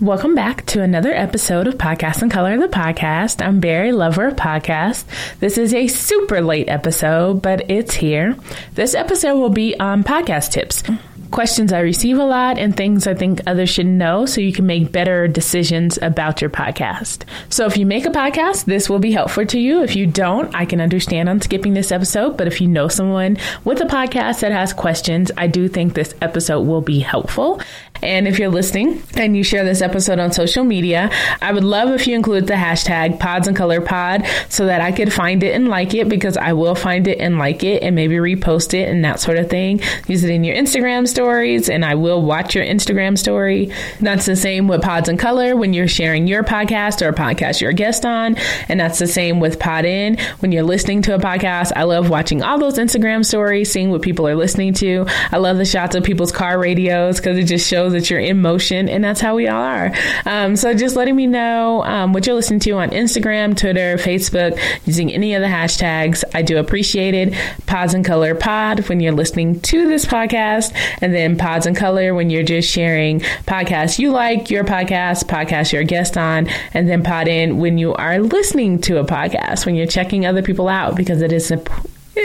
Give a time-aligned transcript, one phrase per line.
[0.00, 3.44] Welcome back to another episode of Podcast in Color, the podcast.
[3.44, 5.04] I'm Berry, lover of podcasts.
[5.40, 8.36] This is a super late episode, but it's here.
[8.74, 10.84] This episode will be on podcast tips
[11.30, 14.66] questions I receive a lot and things I think others should know so you can
[14.66, 17.24] make better decisions about your podcast.
[17.50, 19.82] So if you make a podcast, this will be helpful to you.
[19.82, 23.36] If you don't, I can understand on skipping this episode, but if you know someone
[23.64, 27.60] with a podcast that has questions, I do think this episode will be helpful.
[28.02, 31.10] And if you're listening and you share this episode on social media,
[31.40, 34.92] I would love if you include the hashtag pods in color pod so that I
[34.92, 37.94] could find it and like it because I will find it and like it and
[37.94, 39.80] maybe repost it and that sort of thing.
[40.06, 43.72] Use it in your Instagram stories and I will watch your Instagram story.
[44.00, 47.60] That's the same with pods in color when you're sharing your podcast or a podcast
[47.60, 48.36] you're a guest on.
[48.68, 51.72] And that's the same with pod in when you're listening to a podcast.
[51.74, 55.06] I love watching all those Instagram stories, seeing what people are listening to.
[55.30, 58.40] I love the shots of people's car radios because it just shows that you're in
[58.40, 59.92] motion, and that's how we all are.
[60.26, 64.58] Um, so just letting me know um, what you're listening to on Instagram, Twitter, Facebook,
[64.86, 66.24] using any of the hashtags.
[66.34, 67.34] I do appreciate it.
[67.66, 72.14] Pods in Color Pod when you're listening to this podcast, and then Pods in Color
[72.14, 76.88] when you're just sharing podcasts you like, your podcast, podcast you're a guest on, and
[76.88, 80.68] then Pod In when you are listening to a podcast, when you're checking other people
[80.68, 81.52] out because it is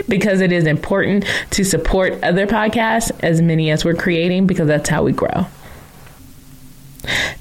[0.08, 4.90] because it is important to support other podcasts, as many as we're creating, because that's
[4.90, 5.46] how we grow.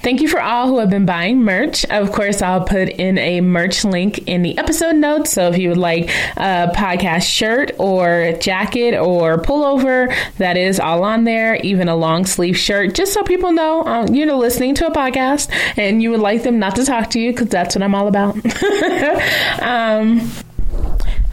[0.01, 1.85] Thank you for all who have been buying merch.
[1.85, 5.31] Of course, I'll put in a merch link in the episode notes.
[5.31, 11.03] So if you would like a podcast shirt or jacket or pullover, that is all
[11.03, 14.87] on there, even a long sleeve shirt, just so people know um, you're listening to
[14.87, 17.83] a podcast and you would like them not to talk to you because that's what
[17.83, 18.35] I'm all about.
[19.61, 20.29] um,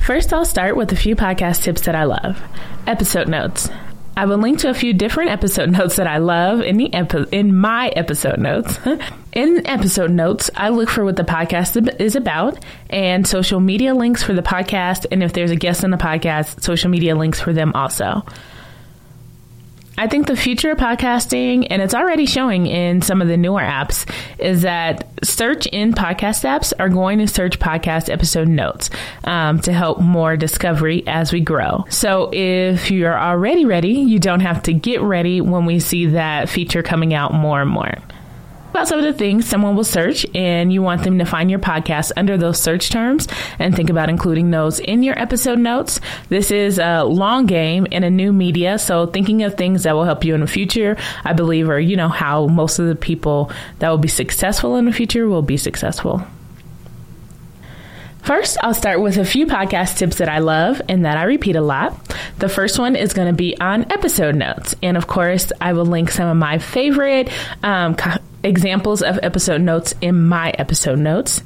[0.01, 2.41] first, I'll start with a few podcast tips that I love.
[2.87, 3.69] Episode notes.
[4.17, 7.27] I will link to a few different episode notes that I love in the epi-
[7.33, 8.79] in my episode notes.
[9.33, 14.23] in episode notes, I look for what the podcast is about and social media links
[14.23, 17.53] for the podcast, and if there's a guest on the podcast, social media links for
[17.53, 18.25] them also.
[20.01, 23.61] I think the future of podcasting, and it's already showing in some of the newer
[23.61, 28.89] apps, is that search in podcast apps are going to search podcast episode notes
[29.25, 31.85] um, to help more discovery as we grow.
[31.91, 36.49] So if you're already ready, you don't have to get ready when we see that
[36.49, 37.93] feature coming out more and more
[38.81, 41.59] about some of the things someone will search and you want them to find your
[41.59, 46.01] podcast under those search terms and think about including those in your episode notes.
[46.31, 50.05] This is a long game in a new media, so thinking of things that will
[50.05, 53.51] help you in the future, I believe, are, you know, how most of the people
[53.81, 56.23] that will be successful in the future will be successful.
[58.23, 61.57] First, I'll start with a few podcast tips that I love and that I repeat
[61.57, 62.15] a lot.
[62.39, 64.75] The first one is going to be on episode notes.
[64.83, 67.31] And of course, I will link some of my favorite
[67.63, 67.97] um,
[68.43, 71.43] examples of episode notes in my episode notes.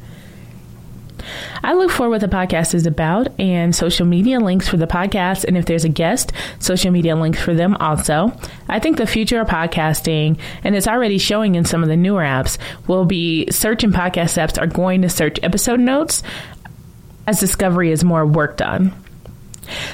[1.62, 5.45] I look for what the podcast is about and social media links for the podcast.
[5.45, 8.37] And if there's a guest, social media links for them also.
[8.69, 12.23] I think the future of podcasting, and it's already showing in some of the newer
[12.23, 16.23] apps, will be search and podcast apps are going to search episode notes
[17.27, 18.93] as discovery is more worked on.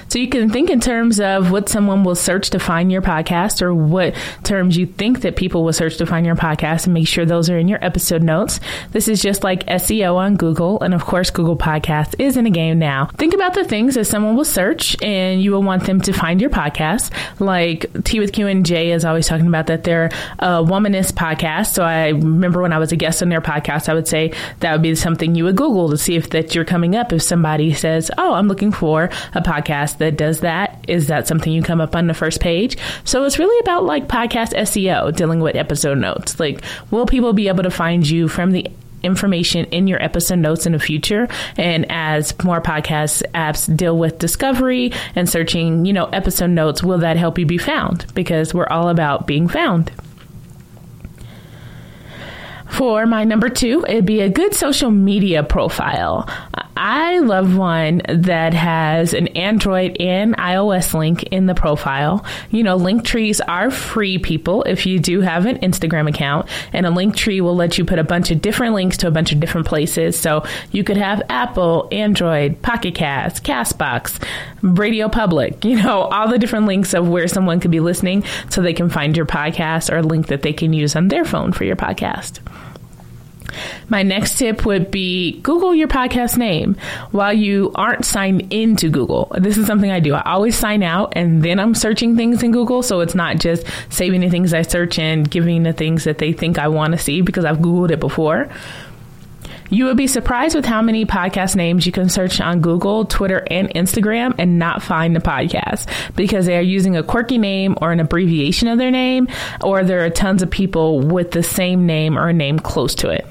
[0.09, 3.63] So you can think in terms of what someone will search to find your podcast
[3.63, 7.07] or what terms you think that people will search to find your podcast and make
[7.07, 8.59] sure those are in your episode notes.
[8.91, 10.81] This is just like SEO on Google.
[10.81, 13.07] And of course, Google Podcast is in a game now.
[13.17, 16.41] Think about the things that someone will search and you will want them to find
[16.41, 17.13] your podcast.
[17.39, 20.07] Like Tea with Q and J is always talking about that they're
[20.39, 21.69] a womanist podcast.
[21.75, 24.73] So I remember when I was a guest on their podcast, I would say that
[24.73, 27.13] would be something you would Google to see if that you're coming up.
[27.13, 29.05] If somebody says, Oh, I'm looking for
[29.35, 30.85] a podcast podcast that does that.
[30.89, 32.77] Is that something you come up on the first page?
[33.05, 36.41] So it's really about like podcast SEO, dealing with episode notes.
[36.41, 38.67] Like, will people be able to find you from the
[39.03, 41.29] information in your episode notes in the future.
[41.57, 46.99] And as more podcast apps deal with discovery and searching, you know, episode notes, will
[46.99, 48.13] that help you be found?
[48.15, 49.91] Because we're all about being found.
[52.69, 56.29] For my number two, it'd be a good social media profile.
[56.83, 62.25] I love one that has an Android and iOS link in the profile.
[62.51, 66.49] You know, link trees are free, people, if you do have an Instagram account.
[66.73, 69.11] And a link tree will let you put a bunch of different links to a
[69.11, 70.19] bunch of different places.
[70.19, 70.43] So
[70.73, 74.19] you could have Apple, Android, Pocket Cast, Castbox,
[74.63, 78.63] Radio Public, you know, all the different links of where someone could be listening so
[78.63, 81.53] they can find your podcast or a link that they can use on their phone
[81.53, 82.41] for your podcast.
[83.89, 86.77] My next tip would be Google your podcast name
[87.11, 89.33] while you aren't signed into Google.
[89.39, 90.15] This is something I do.
[90.15, 92.83] I always sign out and then I'm searching things in Google.
[92.83, 96.33] So it's not just saving the things I search and giving the things that they
[96.33, 98.49] think I want to see because I've Googled it before.
[99.73, 103.47] You would be surprised with how many podcast names you can search on Google, Twitter,
[103.49, 105.87] and Instagram and not find the podcast
[106.17, 109.29] because they are using a quirky name or an abbreviation of their name,
[109.63, 113.11] or there are tons of people with the same name or a name close to
[113.11, 113.25] it.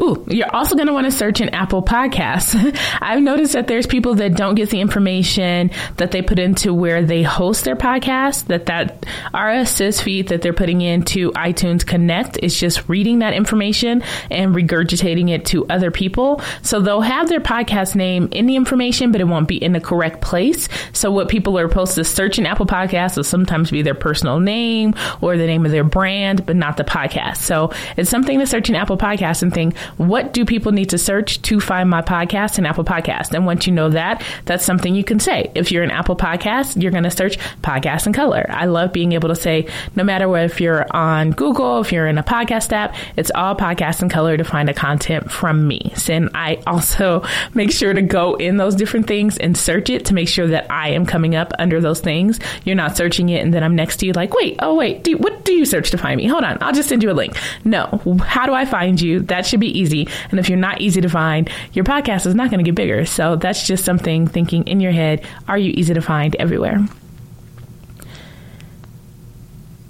[0.00, 2.56] Ooh, you're also going to want to search in Apple Podcasts.
[3.00, 7.02] I've noticed that there's people that don't get the information that they put into where
[7.04, 9.04] they host their podcast, that that
[9.34, 15.30] RSS feed that they're putting into iTunes Connect is just reading that information and regurgitating
[15.30, 16.40] it to other people.
[16.62, 19.80] So they'll have their podcast name in the information, but it won't be in the
[19.80, 20.68] correct place.
[20.92, 24.40] So what people are supposed to search in Apple Podcasts will sometimes be their personal
[24.40, 27.38] name or the name of their brand, but not the podcast.
[27.38, 30.98] So it's something to search in Apple Podcasts and think, what do people need to
[30.98, 33.32] search to find my podcast in Apple Podcast?
[33.32, 35.50] And once you know that, that's something you can say.
[35.54, 38.44] If you're an Apple Podcast, you're going to search podcast in color.
[38.50, 42.06] I love being able to say, no matter what, if you're on Google, if you're
[42.06, 45.92] in a podcast app, it's all podcast in color to find the content from me.
[46.08, 47.24] And I also
[47.54, 50.70] make sure to go in those different things and search it to make sure that
[50.70, 52.38] I am coming up under those things.
[52.64, 55.16] You're not searching it and then I'm next to you like, wait, oh wait, do,
[55.16, 56.26] what do you search to find me?
[56.26, 57.34] Hold on, I'll just send you a link.
[57.64, 59.20] No, how do I find you?
[59.20, 60.08] That should be easy.
[60.30, 63.04] And if you're not easy to find, your podcast is not going to get bigger.
[63.04, 66.78] So that's just something thinking in your head are you easy to find everywhere?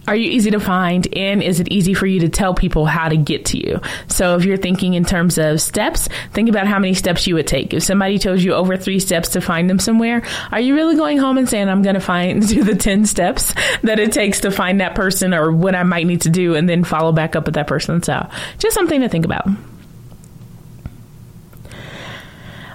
[0.09, 3.09] Are you easy to find and is it easy for you to tell people how
[3.09, 3.81] to get to you?
[4.09, 7.47] So if you're thinking in terms of steps, think about how many steps you would
[7.47, 7.75] take.
[7.75, 10.23] If somebody told you over three steps to find them somewhere,
[10.53, 13.53] are you really going home and saying, I'm going to find, do the 10 steps
[13.83, 16.69] that it takes to find that person or what I might need to do and
[16.69, 18.03] then follow back up with that person?
[18.03, 19.49] So just something to think about.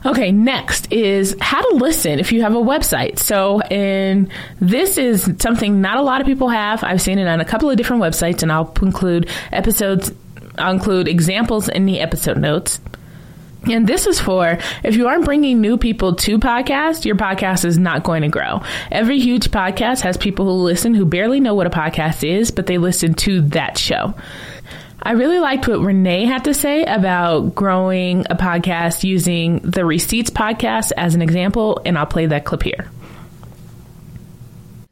[0.04, 3.20] Okay, next is how to listen if you have a website.
[3.20, 6.84] So, and this is something not a lot of people have.
[6.84, 10.12] I've seen it on a couple of different websites, and I'll include episodes,
[10.58, 12.80] I'll include examples in the episode notes.
[13.70, 17.78] And this is for if you aren't bringing new people to podcast, your podcast is
[17.78, 18.62] not going to grow.
[18.92, 22.66] Every huge podcast has people who listen who barely know what a podcast is, but
[22.66, 24.16] they listen to that show.
[25.02, 30.30] I really liked what Renee had to say about growing a podcast using the Receipts
[30.30, 32.90] podcast as an example, and I'll play that clip here.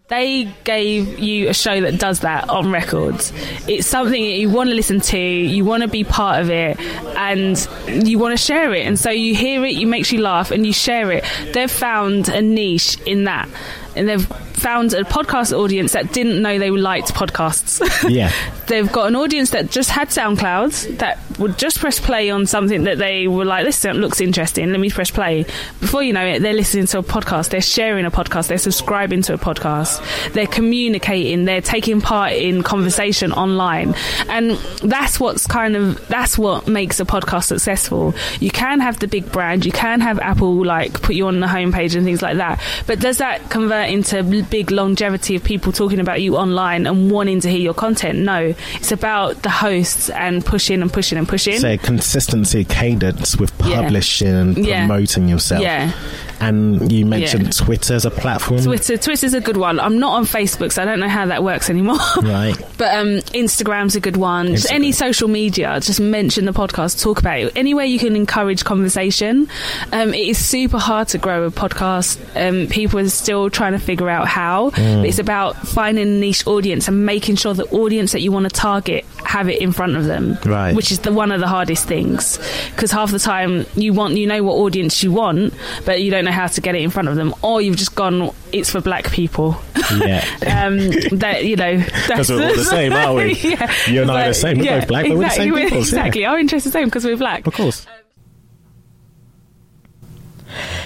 [0.07, 3.31] They gave you a show that does that on records.
[3.67, 6.79] It's something that you want to listen to, you want to be part of it,
[6.79, 8.87] and you want to share it.
[8.87, 11.23] And so you hear it, you makes you laugh, and you share it.
[11.53, 13.47] They've found a niche in that
[13.95, 14.27] and they've
[14.59, 17.79] found a podcast audience that didn't know they liked podcasts.
[18.09, 18.31] Yeah.
[18.67, 22.83] they've got an audience that just had SoundClouds that would just press play on something
[22.83, 25.45] that they were like, this looks interesting, let me press play.
[25.79, 29.21] Before you know it, they're listening to a podcast, they're sharing a podcast, they're subscribing
[29.23, 30.01] to a podcast,
[30.33, 33.95] they're communicating, they're taking part in conversation online.
[34.27, 34.51] And
[34.83, 38.13] that's what's kind of, that's what makes a podcast successful.
[38.39, 41.47] You can have the big brand, you can have Apple like put you on the
[41.47, 45.99] homepage and things like that, but does that convert into big longevity of people talking
[45.99, 48.19] about you online and wanting to hear your content.
[48.19, 51.59] No, it's about the hosts and pushing and pushing and pushing.
[51.59, 54.41] So consistency, cadence with publishing yeah.
[54.41, 55.33] and promoting yeah.
[55.33, 55.61] yourself.
[55.61, 55.93] Yeah.
[56.39, 57.65] And you mentioned yeah.
[57.65, 58.61] Twitter as a platform.
[58.61, 59.79] Twitter, Twitter's a good one.
[59.79, 61.97] I'm not on Facebook, so I don't know how that works anymore.
[62.29, 62.55] Right.
[62.77, 64.47] but um, Instagram's a good one.
[64.47, 64.55] Instagram.
[64.55, 67.57] Just any social media, just mention the podcast, talk about it.
[67.57, 69.47] Anywhere you can encourage conversation.
[69.91, 72.19] Um, it is super hard to grow a podcast.
[72.35, 74.69] Um, people are still trying to figure out how.
[74.71, 75.07] Mm.
[75.07, 78.49] it's about finding a niche audience and making sure the audience that you want to
[78.49, 80.37] target have it in front of them.
[80.45, 80.75] Right.
[80.75, 82.37] Which is the one of the hardest things
[82.71, 85.53] because half the time you want you know what audience you want,
[85.85, 87.95] but you don't know how to get it in front of them, or you've just
[87.95, 89.59] gone it's for black people.
[89.95, 90.25] Yeah.
[90.65, 90.77] um,
[91.19, 93.33] that you know because we're all the same, are we?
[93.33, 93.73] yeah.
[93.87, 94.57] You're not the same.
[94.57, 95.77] We're yeah, both black, exactly, but we're the same people.
[95.79, 96.21] Exactly.
[96.21, 96.31] Yeah.
[96.31, 97.47] Our interests are the same because we're black.
[97.47, 97.85] Of course.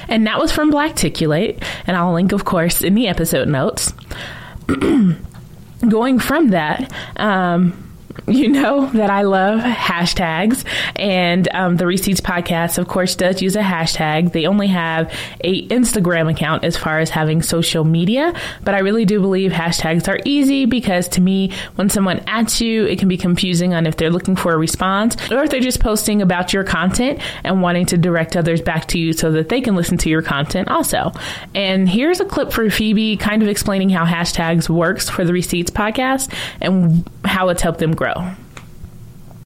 [0.09, 3.93] And that was from Blackticulate, and I'll link, of course, in the episode notes.
[5.88, 7.92] Going from that, um,
[8.27, 10.63] you know that I love hashtags,
[10.96, 14.32] and um, the Receipts podcast, of course, does use a hashtag.
[14.32, 19.05] They only have a Instagram account as far as having social media, but I really
[19.05, 23.17] do believe hashtags are easy because to me, when someone adds you, it can be
[23.17, 26.63] confusing on if they're looking for a response or if they're just posting about your
[26.63, 30.10] content and wanting to direct others back to you so that they can listen to
[30.10, 31.12] your content also.
[31.55, 35.72] And here's a clip for Phoebe, kind of explaining how hashtags works for the Receipts
[35.72, 38.02] podcast and how it's helped them grow.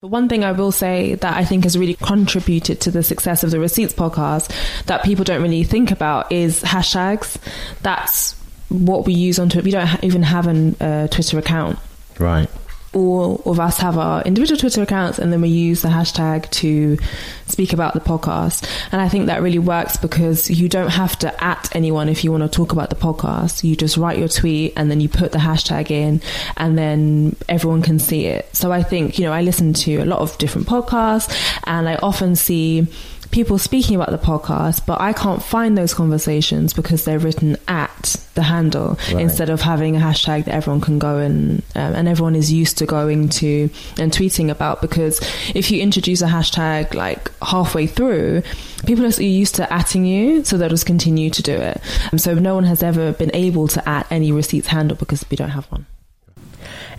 [0.02, 3.44] But one thing I will say that I think has really contributed to the success
[3.44, 4.52] of the Receipts podcast
[4.86, 7.38] that people don't really think about is hashtags.
[7.82, 8.34] That's
[8.70, 9.66] what we use on Twitter.
[9.66, 11.80] We don't even have a uh, Twitter account.
[12.20, 12.50] Right
[12.94, 16.98] all of us have our individual Twitter accounts and then we use the hashtag to
[17.46, 18.70] speak about the podcast.
[18.92, 22.32] And I think that really works because you don't have to at anyone if you
[22.32, 23.64] want to talk about the podcast.
[23.64, 26.22] You just write your tweet and then you put the hashtag in
[26.56, 28.56] and then everyone can see it.
[28.56, 31.34] So I think, you know, I listen to a lot of different podcasts
[31.66, 32.88] and I often see
[33.32, 38.16] people speaking about the podcast, but I can't find those conversations because they're written at
[38.36, 39.22] the handle right.
[39.22, 42.78] instead of having a hashtag that everyone can go and um, and everyone is used
[42.78, 44.82] to going to and tweeting about.
[44.82, 45.20] Because
[45.56, 48.44] if you introduce a hashtag like halfway through,
[48.86, 51.82] people are used to atting you, so they'll just continue to do it.
[52.12, 55.38] Um, so no one has ever been able to at any receipts handle because we
[55.38, 55.86] don't have one.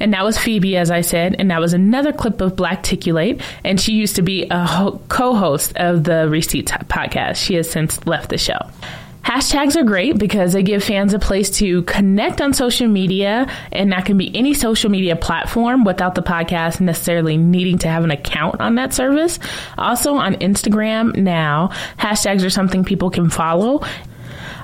[0.01, 1.37] And that was Phoebe, as I said.
[1.39, 3.43] And that was another clip of Blackticulate.
[3.65, 7.37] And she used to be a ho- co host of the Receipts podcast.
[7.37, 8.59] She has since left the show.
[9.29, 13.93] Hashtags are great because they give fans a place to connect on social media, and
[13.93, 18.11] that can be any social media platform without the podcast necessarily needing to have an
[18.11, 19.39] account on that service.
[19.77, 23.85] Also, on Instagram now, hashtags are something people can follow,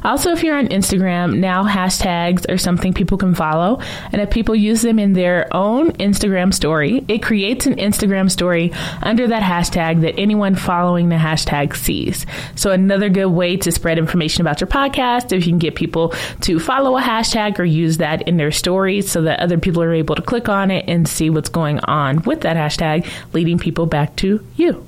[0.04, 3.80] also, if you're on Instagram, now hashtags are something people can follow.
[4.12, 8.72] And if people use them in their own Instagram story, it creates an Instagram story
[9.02, 12.26] under that hashtag that anyone following the hashtag sees.
[12.54, 16.14] So, another good way to spread information about your podcast, if you can get people
[16.42, 19.94] to follow a hashtag or use that in their stories so that other people are
[19.94, 23.86] able to click on it and see what's going on with that hashtag, leading people
[23.86, 24.86] back to you.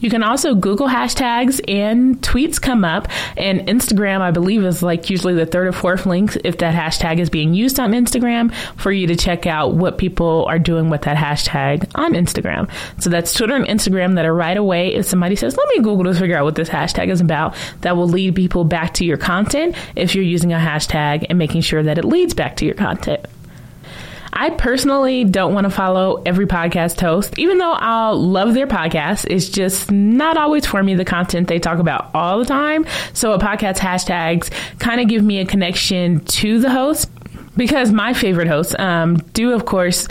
[0.00, 3.08] You can also Google hashtags and tweets come up.
[3.36, 7.18] And Instagram, I believe, is like usually the third or fourth link if that hashtag
[7.18, 11.02] is being used on Instagram for you to check out what people are doing with
[11.02, 12.70] that hashtag on Instagram.
[13.02, 14.94] So that's Twitter and Instagram that are right away.
[14.94, 17.96] If somebody says, let me Google to figure out what this hashtag is about, that
[17.96, 21.82] will lead people back to your content if you're using a hashtag and making sure
[21.82, 23.26] that it leads back to your content.
[24.36, 29.26] I personally don't want to follow every podcast host, even though I'll love their podcast.
[29.30, 32.84] It's just not always for me the content they talk about all the time.
[33.12, 34.50] So a podcast hashtags
[34.80, 37.08] kind of give me a connection to the host
[37.56, 40.08] because my favorite hosts um, do, of course,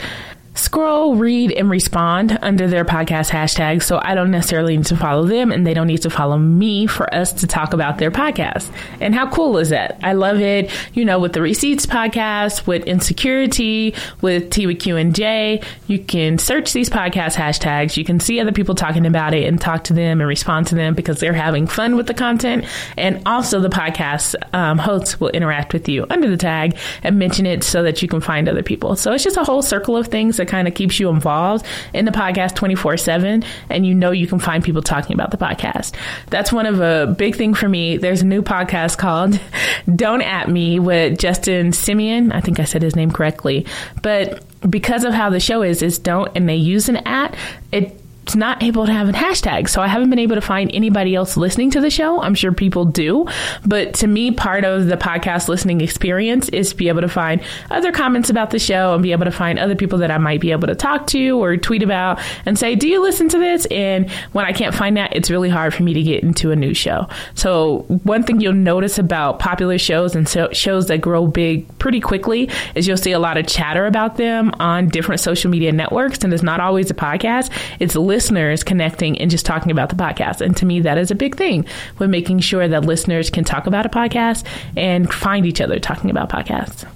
[0.54, 3.82] scroll, read, and respond under their podcast hashtag.
[3.82, 6.86] So I don't necessarily need to follow them and they don't need to follow me
[6.86, 8.70] for us to talk about their podcast.
[9.00, 9.98] And how cool is that?
[10.02, 10.70] I love it.
[10.94, 15.98] You know, with the Receipts podcast, with Insecuritea, with Tea with Q and J, you
[15.98, 17.96] can search these podcast hashtags.
[17.96, 20.74] You can see other people talking about it and talk to them and respond to
[20.76, 22.64] them because they're having fun with the content.
[22.96, 27.44] And also the podcast um, hosts will interact with you under the tag and mention
[27.44, 28.94] it so that you can find other people.
[28.94, 32.04] So it's just a whole circle of things that kind of keeps you involved in
[32.04, 35.94] the podcast 24 7 and you know you can find people talking about the podcast.
[36.28, 37.96] That's one of a big thing for me.
[37.96, 39.40] There's a new podcast called
[39.96, 42.32] Don't At Me with Justin Simien.
[42.32, 43.66] I think I said his name correctly.
[44.02, 47.34] But because of how the show is, is don't and they use an at,
[47.72, 48.00] it
[48.34, 49.68] not able to have a hashtag.
[49.68, 52.20] So I haven't been able to find anybody else listening to the show.
[52.22, 53.26] I'm sure people do.
[53.66, 57.42] But to me, part of the podcast listening experience is to be able to find
[57.70, 60.40] other comments about the show and be able to find other people that I might
[60.40, 63.66] be able to talk to or tweet about and say, Do you listen to this?
[63.66, 66.56] And when I can't find that, it's really hard for me to get into a
[66.56, 67.08] new show.
[67.34, 72.00] So one thing you'll notice about popular shows and so shows that grow big pretty
[72.00, 76.22] quickly is you'll see a lot of chatter about them on different social media networks.
[76.24, 77.50] And it's not always a podcast.
[77.80, 80.40] It's listeners connecting and just talking about the podcast.
[80.40, 81.66] And to me, that is a big thing
[81.98, 86.10] with making sure that listeners can talk about a podcast and find each other talking
[86.10, 86.86] about podcasts.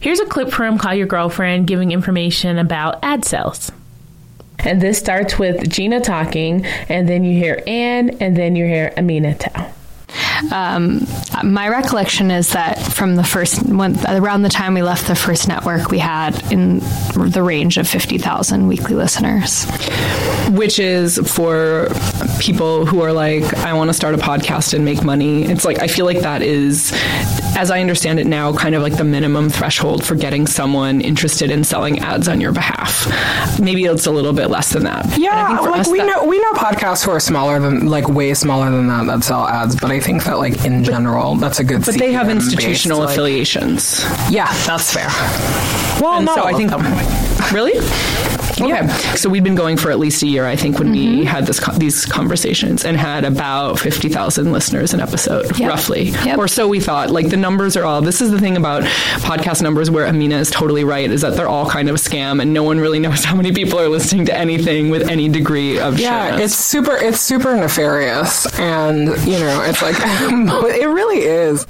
[0.00, 3.70] Here's a clip from Call Your Girlfriend giving information about ad sales.
[4.60, 8.94] And this starts with Gina talking, and then you hear Ann, and then you hear
[8.96, 9.74] Aminatou.
[10.52, 11.06] Um,
[11.44, 15.48] my recollection is that from the first, when, around the time we left the first
[15.48, 16.78] network, we had in
[17.14, 19.66] the range of 50,000 weekly listeners.
[20.50, 21.88] Which is for
[22.40, 25.44] people who are like, I want to start a podcast and make money.
[25.44, 26.92] It's like, I feel like that is,
[27.58, 31.50] as I understand it now, kind of like the minimum threshold for getting someone interested
[31.50, 33.08] in selling ads on your behalf.
[33.58, 35.18] Maybe it's a little bit less than that.
[35.18, 38.70] Yeah, like we that, know we know podcasts who are smaller than like way smaller
[38.70, 41.84] than that that sell ads, but I think that like in general, that's a good.
[41.84, 44.04] But they have institutional based, affiliations.
[44.04, 45.08] Like, yeah, that's fair.
[46.00, 46.70] Well, and not so I think.
[47.50, 47.72] Really?
[48.60, 51.18] Okay, so we'd been going for at least a year, I think, when mm-hmm.
[51.18, 55.70] we had this these conversations and had about fifty thousand listeners an episode, yep.
[55.70, 56.38] roughly, yep.
[56.38, 57.10] or so we thought.
[57.10, 58.00] Like the numbers are all.
[58.00, 58.82] This is the thing about
[59.22, 62.40] podcast numbers where Amina is totally right is that they're all kind of a scam,
[62.42, 65.78] and no one really knows how many people are listening to anything with any degree
[65.78, 66.32] of yeah.
[66.32, 66.40] Sureness.
[66.40, 66.96] It's super.
[66.96, 71.66] It's super nefarious, and you know, it's like it really is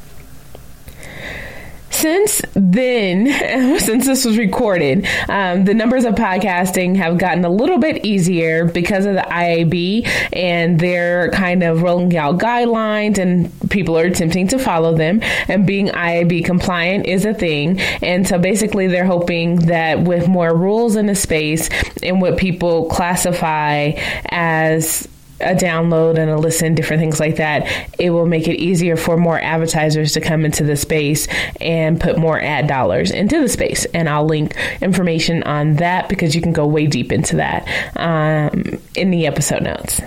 [1.98, 7.78] since then, since this was recorded, um, the numbers of podcasting have gotten a little
[7.78, 13.98] bit easier because of the IAB and they're kind of rolling out guidelines and people
[13.98, 15.20] are attempting to follow them.
[15.48, 17.80] And being IAB compliant is a thing.
[18.00, 21.68] And so basically, they're hoping that with more rules in the space
[22.02, 23.92] and what people classify
[24.26, 25.08] as
[25.40, 27.66] a download and a listen, different things like that,
[27.98, 31.28] it will make it easier for more advertisers to come into the space
[31.60, 33.84] and put more ad dollars into the space.
[33.86, 38.78] And I'll link information on that because you can go way deep into that um,
[38.94, 40.00] in the episode notes.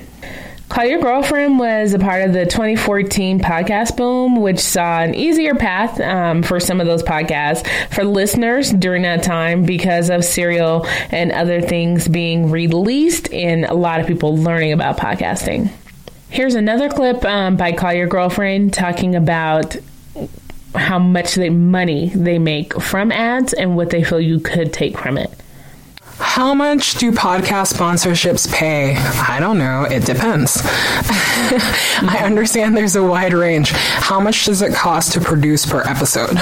[0.71, 5.53] Call Your Girlfriend was a part of the 2014 podcast boom, which saw an easier
[5.53, 10.87] path um, for some of those podcasts for listeners during that time because of Serial
[11.09, 15.69] and other things being released and a lot of people learning about podcasting.
[16.29, 19.75] Here's another clip um, by Call Your Girlfriend talking about
[20.73, 24.97] how much they, money they make from ads and what they feel you could take
[24.97, 25.37] from it.
[26.21, 28.95] How much do podcast sponsorships pay?
[28.95, 29.83] I don't know.
[29.83, 30.61] It depends.
[30.63, 33.71] I understand there's a wide range.
[33.71, 36.35] How much does it cost to produce per episode?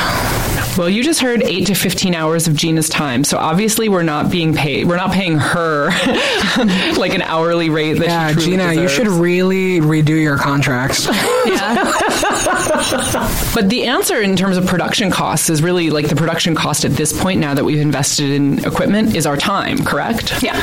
[0.78, 3.24] Well, you just heard 8 to 15 hours of Gina's time.
[3.24, 4.86] So obviously we're not being paid.
[4.88, 5.90] We're not paying her
[6.98, 8.78] like an hourly rate that yeah, Gina, deserves.
[8.78, 11.06] you should really redo your contract.
[11.46, 12.79] yeah.
[13.54, 16.92] but the answer in terms of production costs is really like the production cost at
[16.92, 20.42] this point now that we've invested in equipment is our time correct?
[20.42, 20.60] Yeah.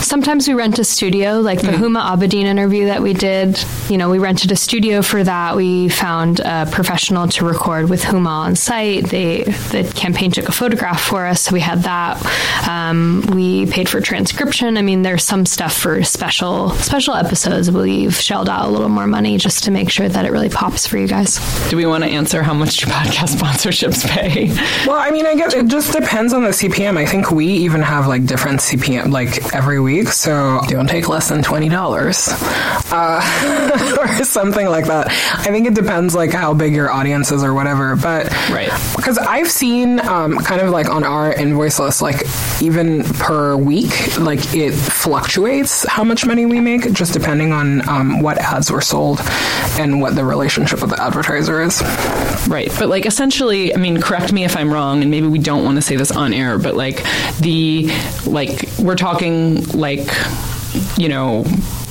[0.00, 1.78] Sometimes we rent a studio, like the mm.
[1.78, 3.58] Huma Abedin interview that we did.
[3.88, 5.56] You know, we rented a studio for that.
[5.56, 9.08] We found a professional to record with Huma on site.
[9.08, 12.68] They the campaign took a photograph for us, so we had that.
[12.68, 14.76] Um, we paid for transcription.
[14.76, 17.70] I mean, there's some stuff for special special episodes.
[17.70, 20.86] We've shelled out a little more money just to make sure that it really pops
[20.86, 21.38] for you guys.
[21.68, 24.48] Do we want to answer how much do podcast sponsorships pay?
[24.86, 26.96] Well, I mean, I guess it just depends on the CPM.
[26.96, 31.28] I think we even have like different CPM like every week, so don't take less
[31.28, 32.28] than twenty dollars
[32.92, 35.08] uh, or something like that.
[35.08, 37.96] I think it depends like how big your audience is or whatever.
[37.96, 42.22] But right, because I've seen um, kind of like on our invoice list, like
[42.62, 48.20] even per week, like it fluctuates how much money we make just depending on um,
[48.20, 49.20] what ads were sold
[49.78, 51.82] and what the relationship with the advertiser is.
[52.48, 55.64] Right, but like essentially, I mean, correct me if I'm wrong, and maybe we don't
[55.64, 57.02] want to say this on air, but like
[57.40, 57.90] the
[58.26, 60.08] like we're talking like
[60.96, 61.44] you know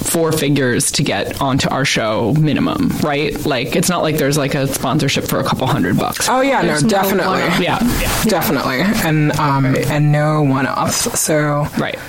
[0.05, 3.45] four figures to get onto our show minimum, right?
[3.45, 6.29] Like it's not like there's like a sponsorship for a couple hundred bucks.
[6.29, 11.19] Oh yeah, there's no, definitely, no yeah, yeah, definitely, and um, and no one offs.
[11.19, 11.99] So right.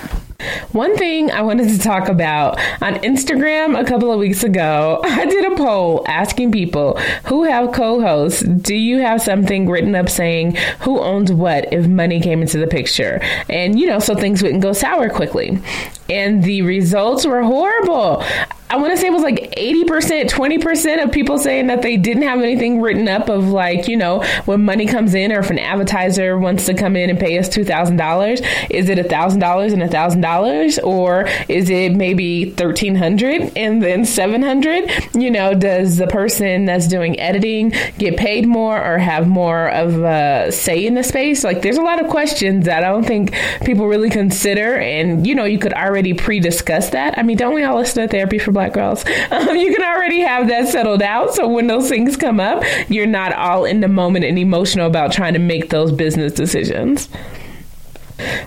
[0.72, 5.26] One thing I wanted to talk about on Instagram a couple of weeks ago, I
[5.26, 10.09] did a poll asking people who have co hosts, do you have something written up
[10.09, 13.20] saying who owns what if money came into the picture?
[13.48, 15.59] And, you know, so things wouldn't go sour quickly.
[16.09, 18.22] And the results were horrible.
[18.68, 22.24] I want to say it was like 80%, 20% of people saying that they didn't
[22.24, 25.59] have anything written up of like, you know, when money comes in or if an
[25.61, 31.29] advertiser wants to come in and pay us $2,000, is it $1,000 and $1,000 or
[31.48, 34.90] is it maybe 1300 and then 700?
[35.14, 40.02] You know, does the person that's doing editing get paid more or have more of
[40.02, 41.44] a say in the space?
[41.44, 43.33] Like there's a lot of questions that I don't think
[43.64, 47.16] people really consider and you know, you could already pre-discuss that.
[47.16, 49.05] I mean, don't we all listen to therapy for black girls.
[49.29, 51.35] Um, you can already have that settled out.
[51.35, 55.12] So when those things come up, you're not all in the moment and emotional about
[55.12, 57.09] trying to make those business decisions.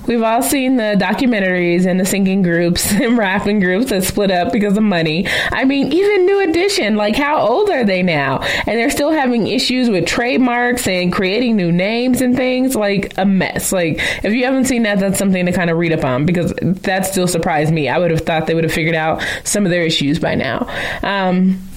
[0.08, 4.51] We've all seen the documentaries and the singing groups and rapping groups that split up
[4.51, 5.27] because of money.
[5.51, 8.39] I mean, even New Edition, like how old are they now?
[8.39, 13.25] And they're still having issues with trademarks and creating new names and things like a
[13.25, 13.71] mess.
[13.71, 16.53] Like, if you haven't seen that, that's something to kind of read up on because
[16.62, 17.88] that still surprised me.
[17.89, 20.67] I would have thought they would have figured out some of their issues by now.
[21.03, 21.68] Um,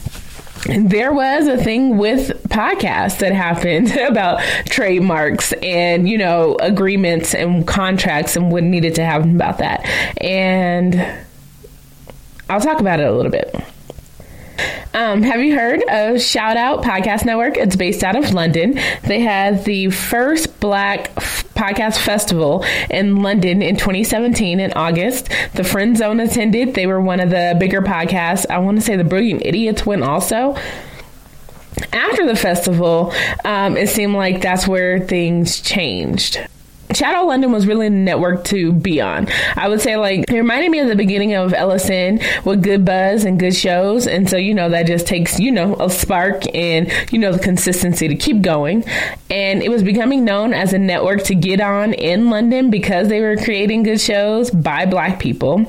[0.66, 7.66] there was a thing with podcasts that happened about trademarks and you know agreements and
[7.66, 9.84] contracts and what needed to happen about that.
[10.18, 11.24] And
[12.50, 13.54] i'll talk about it a little bit
[14.94, 17.56] Um, have you heard of Shout Out Podcast Network?
[17.56, 18.78] It's based out of London.
[19.04, 25.28] They had the first Black Podcast Festival in London in 2017 in August.
[25.54, 26.74] The Friend Zone attended.
[26.74, 28.46] They were one of the bigger podcasts.
[28.50, 30.56] I want to say the Brilliant Idiots went also
[31.92, 33.12] after the festival,
[33.44, 36.38] um, it seemed like that's where things changed.
[37.02, 39.28] Out London was really a network to be on.
[39.56, 43.24] I would say like it reminded me of the beginning of LSN with good buzz
[43.24, 46.92] and good shows, and so you know that just takes you know a spark and
[47.10, 48.84] you know the consistency to keep going.
[49.30, 53.20] And it was becoming known as a network to get on in London because they
[53.20, 55.66] were creating good shows by Black people.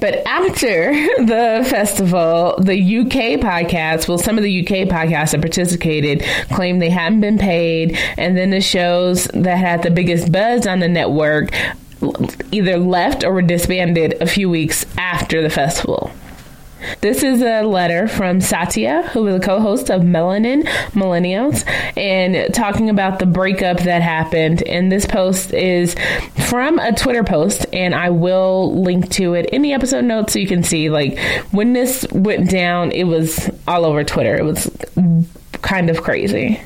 [0.00, 0.92] But after
[1.24, 6.90] the festival, the UK podcasts, well, some of the UK podcasts that participated claimed they
[6.90, 7.98] hadn't been paid.
[8.16, 11.50] And then the shows that had the biggest buzz on the network
[12.52, 16.12] either left or were disbanded a few weeks after the festival.
[17.00, 21.64] This is a letter from Satya, who is a co host of Melanin Millennials,
[21.96, 24.62] and talking about the breakup that happened.
[24.62, 25.94] And this post is
[26.48, 30.38] from a Twitter post, and I will link to it in the episode notes so
[30.38, 30.90] you can see.
[30.90, 31.18] Like,
[31.50, 34.34] when this went down, it was all over Twitter.
[34.34, 34.70] It was
[35.62, 36.60] kind of crazy.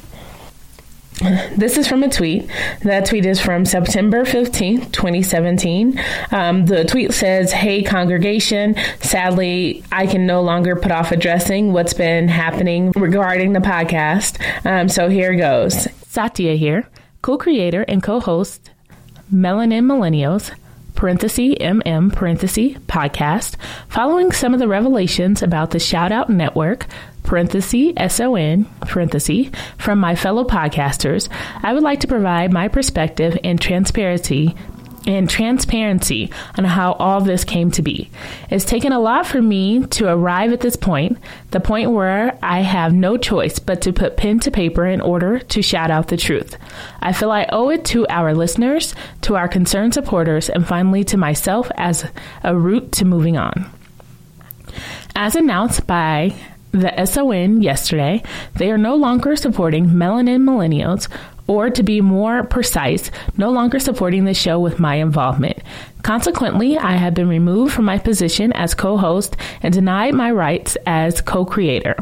[1.57, 2.49] This is from a tweet.
[2.81, 6.01] That tweet is from September 15th, 2017.
[6.31, 11.95] Um, the tweet says, Hey, congregation, sadly, I can no longer put off addressing what's
[11.95, 14.41] been happening regarding the podcast.
[14.67, 15.89] Um, so here goes.
[16.09, 16.89] Satya here,
[17.23, 18.71] co creator and co host,
[19.33, 20.53] Melanin Millennials
[20.95, 23.57] parenthesis MM parenthesis podcast,
[23.89, 26.87] following some of the revelations about the Shout Out Network,
[27.33, 29.47] parenthesis SON parenthesis
[29.79, 31.31] from my fellow podcasters,
[31.63, 34.55] I would like to provide my perspective and transparency
[35.07, 38.11] and transparency on how all this came to be.
[38.51, 41.17] It's taken a lot for me to arrive at this point,
[41.53, 45.39] the point where I have no choice but to put pen to paper in order
[45.39, 46.59] to shout out the truth.
[47.01, 51.17] I feel I owe it to our listeners, to our concerned supporters, and finally to
[51.17, 52.05] myself as
[52.45, 53.71] a route to moving on.
[55.17, 56.35] As announced by
[56.73, 58.23] the SON yesterday,
[58.55, 61.09] they are no longer supporting Melanin Millennials
[61.47, 65.59] or to be more precise, no longer supporting the show with my involvement.
[66.03, 70.77] Consequently, I have been removed from my position as co host and denied my rights
[70.87, 71.97] as co creator.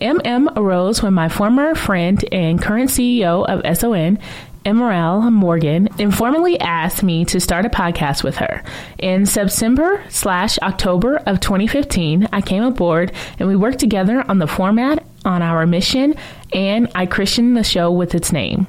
[0.00, 4.18] MM arose when my former friend and current CEO of SON
[4.64, 8.62] Emerald Morgan informally asked me to start a podcast with her.
[8.98, 14.46] In September slash October of 2015, I came aboard and we worked together on the
[14.46, 16.14] format, on our mission,
[16.52, 18.66] and I christened the show with its name.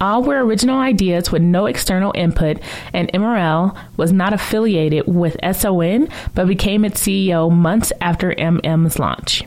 [0.00, 2.58] All were original ideas with no external input,
[2.92, 9.44] and MRL was not affiliated with SON but became its CEO months after MM's launch.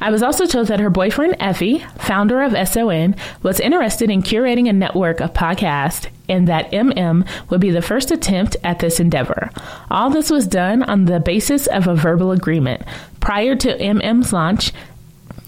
[0.00, 4.68] I was also told that her boyfriend, Effie, founder of SON, was interested in curating
[4.68, 9.50] a network of podcasts and that MM would be the first attempt at this endeavor.
[9.90, 12.82] All this was done on the basis of a verbal agreement.
[13.20, 14.72] Prior to MM's launch,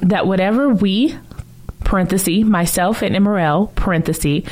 [0.02, 1.16] that whatever we,
[1.90, 4.44] parenthesis, myself and MRL, parenthesis,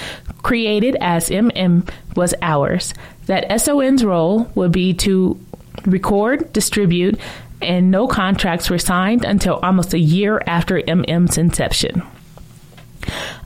[0.43, 2.95] created as MM was ours.
[3.27, 5.39] That SON's role would be to
[5.87, 7.17] record, distribute,
[7.63, 12.03] and no contracts were signed until almost a year after MM's inception.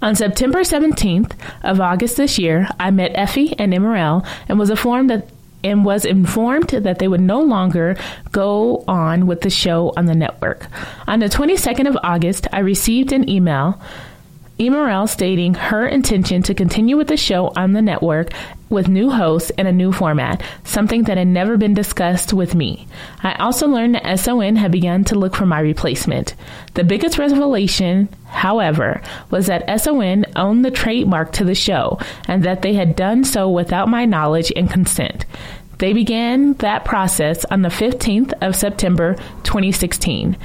[0.00, 5.11] On September 17th of August this year, I met Effie and MRL and was informed
[5.11, 5.28] that
[5.64, 7.96] and was informed that they would no longer
[8.31, 10.66] go on with the show on the network.
[11.07, 13.81] On the 22nd of August, I received an email
[14.58, 18.32] Emerald stating her intention to continue with the show on the network
[18.68, 22.86] with new hosts and a new format, something that had never been discussed with me.
[23.22, 26.34] I also learned that SON had begun to look for my replacement.
[26.74, 32.62] The biggest revelation, however, was that SON owned the trademark to the show and that
[32.62, 35.26] they had done so without my knowledge and consent.
[35.78, 40.36] They began that process on the 15th of September 2016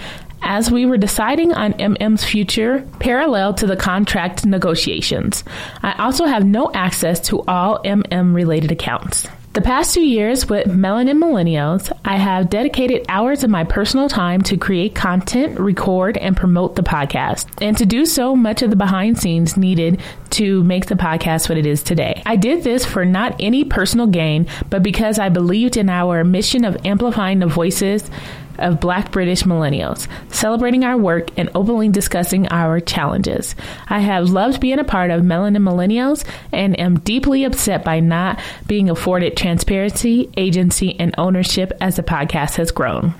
[0.48, 5.44] as we were deciding on MM's future parallel to the contract negotiations.
[5.84, 9.28] I also have no access to all MM related accounts.
[9.58, 14.44] The past two years with Melanin Millennials, I have dedicated hours of my personal time
[14.44, 17.48] to create content, record, and promote the podcast.
[17.60, 20.00] And to do so, much of the behind scenes needed
[20.32, 22.22] to make the podcast what it is today.
[22.24, 26.64] I did this for not any personal gain, but because I believed in our mission
[26.64, 28.12] of amplifying the voices
[28.60, 33.56] of Black British millennials, celebrating our work and openly discussing our challenges.
[33.88, 38.40] I have loved being a part of Melanin Millennials and am deeply upset by not
[38.68, 43.14] being afforded transparency, agency, and ownership as the podcast has grown.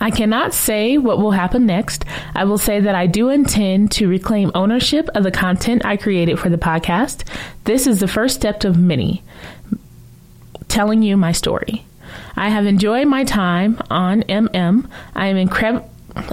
[0.00, 2.04] I cannot say what will happen next.
[2.34, 6.38] I will say that I do intend to reclaim ownership of the content I created
[6.38, 7.24] for the podcast.
[7.64, 9.22] This is the first step of many
[10.68, 11.84] telling you my story.
[12.38, 14.88] I have enjoyed my time on MM.
[15.16, 15.90] I am incredible.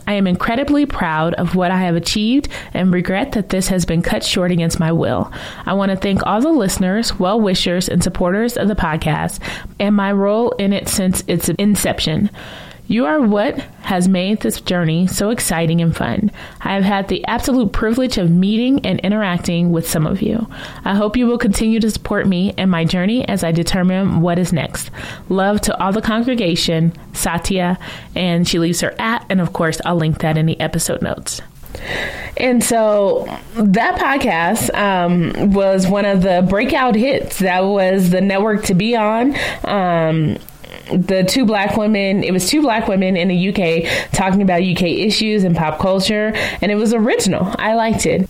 [0.08, 4.02] I am incredibly proud of what I have achieved and regret that this has been
[4.02, 5.32] cut short against my will.
[5.66, 9.40] I want to thank all the listeners, well wishers, and supporters of the podcast
[9.80, 12.30] and my role in it since its inception.
[12.88, 16.32] You are what has made this journey so exciting and fun.
[16.62, 20.48] I have had the absolute privilege of meeting and interacting with some of you.
[20.84, 24.38] I hope you will continue to support me and my journey as I determine what
[24.38, 24.92] is next.
[25.30, 27.80] Love to all the congregation, Satya,
[28.16, 31.42] and she leaves her at, and of course, I'll link that in the episode notes.
[32.38, 37.40] And so that podcast um, was one of the breakout hits.
[37.40, 39.36] That was the network to be on.
[39.64, 40.38] Um,
[40.92, 44.84] the two black women, it was two black women in the UK talking about UK
[44.84, 47.54] issues and pop culture, and it was original.
[47.58, 48.30] I liked it.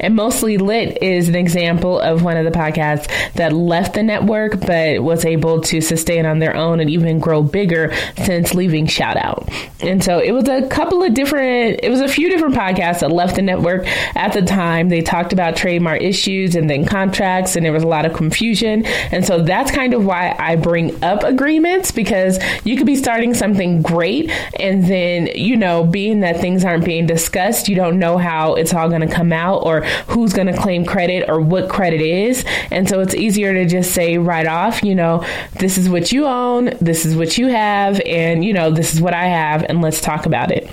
[0.00, 4.60] And Mostly Lit is an example of one of the podcasts that left the network
[4.60, 9.16] but was able to sustain on their own and even grow bigger since leaving Shout
[9.16, 9.48] Out.
[9.80, 13.10] And so it was a couple of different, it was a few different podcasts that
[13.10, 14.88] left the network at the time.
[14.88, 18.84] They talked about trademark issues and then contracts, and there was a lot of confusion.
[18.86, 23.34] And so that's kind of why I bring up agreements because you could be starting
[23.34, 28.18] something great and then, you know, being that things aren't being discussed, you don't know
[28.18, 31.68] how it's all going to come out or who's going to claim credit or what
[31.68, 32.44] credit is.
[32.70, 35.24] And so it's easier to just say right off, you know,
[35.58, 39.00] this is what you own, this is what you have, and, you know, this is
[39.00, 40.70] what I have, and let's talk about it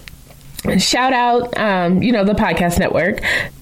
[0.78, 3.22] shout out um, you know the podcast network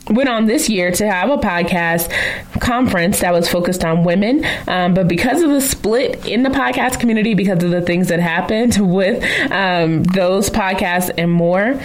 [0.10, 2.12] went on this year to have a podcast
[2.60, 7.00] conference that was focused on women um, but because of the split in the podcast
[7.00, 11.80] community because of the things that happened with um, those podcasts and more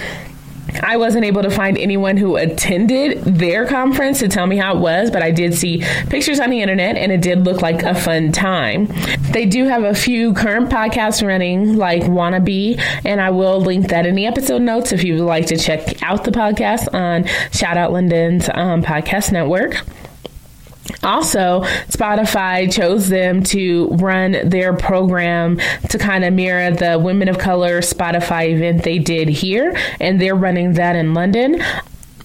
[0.83, 4.81] I wasn't able to find anyone who attended their conference to tell me how it
[4.81, 7.95] was, but I did see pictures on the internet and it did look like a
[7.95, 8.89] fun time.
[9.31, 14.07] They do have a few current podcasts running, like Wannabe, and I will link that
[14.07, 17.77] in the episode notes if you would like to check out the podcast on Shout
[17.77, 19.85] Out London's um, podcast network.
[21.03, 25.59] Also, Spotify chose them to run their program
[25.91, 30.35] to kind of mirror the Women of Color Spotify event they did here, and they're
[30.35, 31.63] running that in London.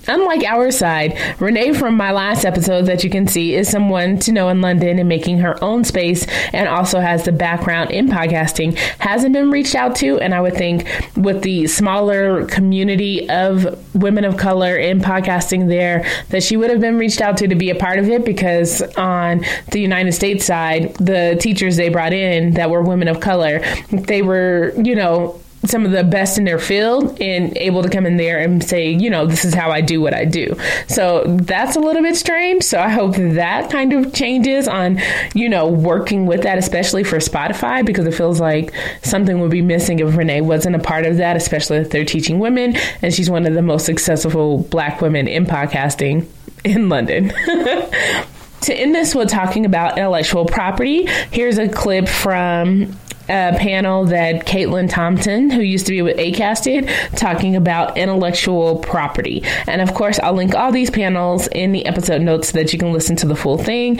[0.09, 4.31] Unlike our side, Renee from my last episode that you can see is someone to
[4.31, 8.75] know in London and making her own space and also has the background in podcasting.
[8.97, 14.25] Hasn't been reached out to, and I would think with the smaller community of women
[14.25, 17.69] of color in podcasting there, that she would have been reached out to to be
[17.69, 22.55] a part of it because on the United States side, the teachers they brought in
[22.55, 26.59] that were women of color, they were, you know, some of the best in their
[26.59, 29.81] field and able to come in there and say, you know, this is how I
[29.81, 30.57] do what I do.
[30.87, 32.63] So that's a little bit strange.
[32.63, 34.99] So I hope that kind of changes on,
[35.33, 39.61] you know, working with that, especially for Spotify, because it feels like something would be
[39.61, 42.75] missing if Renee wasn't a part of that, especially if they're teaching women.
[43.01, 46.25] And she's one of the most successful black women in podcasting
[46.63, 47.29] in London.
[48.61, 51.05] to end this, we're talking about intellectual property.
[51.31, 52.97] Here's a clip from
[53.29, 58.77] a panel that Caitlin Thompson, who used to be with ACAST, did, talking about intellectual
[58.79, 59.43] property.
[59.67, 62.79] And of course, I'll link all these panels in the episode notes so that you
[62.79, 63.99] can listen to the full thing.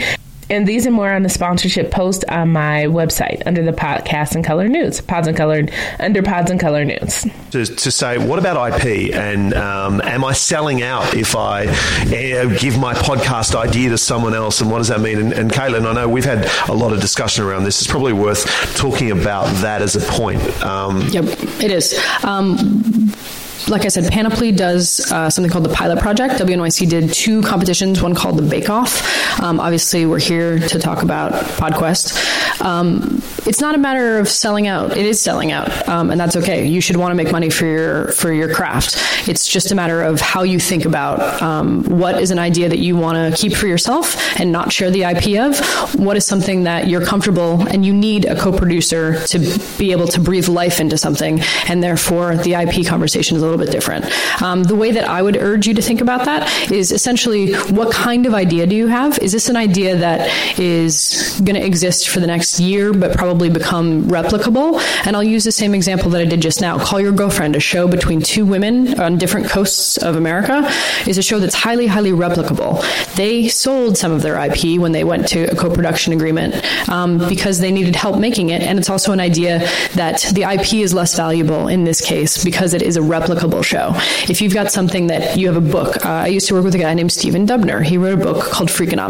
[0.50, 4.42] And these are more on the sponsorship post on my website under the podcast in
[4.42, 5.62] color news, pods in color,
[5.98, 7.26] under pods in color news.
[7.52, 9.14] To, to say, what about IP?
[9.14, 14.34] And um, am I selling out if I uh, give my podcast idea to someone
[14.34, 14.60] else?
[14.60, 15.18] And what does that mean?
[15.18, 17.80] And, and Caitlin, I know we've had a lot of discussion around this.
[17.80, 18.44] It's probably worth
[18.76, 20.40] talking about that as a point.
[20.62, 21.24] Um, yep,
[21.62, 21.98] it is.
[22.24, 23.12] Um,
[23.68, 26.34] like I said, Panoply does uh, something called the Pilot Project.
[26.34, 29.00] WNYC did two competitions, one called the Bake Off.
[29.40, 32.60] Um, obviously, we're here to talk about PodQuest.
[32.62, 36.36] Um, it's not a matter of selling out; it is selling out, um, and that's
[36.36, 36.66] okay.
[36.66, 38.96] You should want to make money for your for your craft.
[39.28, 42.78] It's just a matter of how you think about um, what is an idea that
[42.78, 45.58] you want to keep for yourself and not share the IP of.
[45.98, 49.38] What is something that you're comfortable and you need a co-producer to
[49.78, 53.62] be able to breathe life into something, and therefore the IP conversation is a little
[53.62, 54.04] bit different.
[54.42, 57.92] Um, the way that I would urge you to think about that is essentially what
[57.92, 59.18] kind of idea do you have?
[59.20, 63.50] Is this an idea that is going to exist for the next year but probably
[63.50, 64.80] become replicable?
[65.06, 66.78] And I'll use the same example that I did just now.
[66.78, 70.66] Call Your Girlfriend, a show between two women on different coasts of America,
[71.06, 72.82] is a show that's highly, highly replicable.
[73.14, 76.54] They sold some of their IP when they went to a co production agreement
[76.88, 78.62] um, because they needed help making it.
[78.62, 79.58] And it's also an idea
[79.94, 83.92] that the IP is less valuable in this case because it is a replicable show.
[84.30, 86.74] If you've got something that you have a book, uh, I used to work with
[86.74, 87.84] a guy named Stephen Dubner.
[87.84, 89.09] He wrote a book called Freakonomics.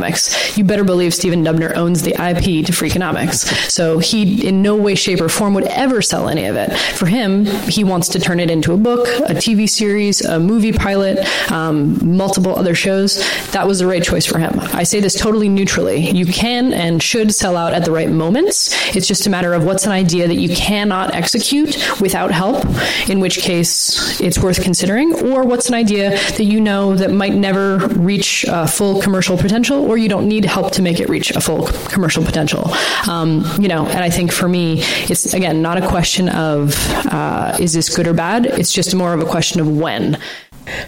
[0.56, 3.70] You better believe Stephen Dubner owns the IP to Freakonomics.
[3.70, 6.72] So he, in no way, shape, or form, would ever sell any of it.
[6.76, 10.72] For him, he wants to turn it into a book, a TV series, a movie
[10.72, 11.18] pilot,
[11.50, 13.16] um, multiple other shows.
[13.52, 14.58] That was the right choice for him.
[14.74, 16.10] I say this totally neutrally.
[16.10, 18.94] You can and should sell out at the right moments.
[18.94, 22.64] It's just a matter of what's an idea that you cannot execute without help,
[23.08, 27.34] in which case it's worth considering, or what's an idea that you know that might
[27.34, 31.32] never reach uh, full commercial potential, or you don't need help to make it reach
[31.32, 32.72] a full commercial potential.
[33.08, 36.76] Um, you know, and I think for me, it's again not a question of
[37.06, 38.46] uh, is this good or bad.
[38.46, 40.16] It's just more of a question of when.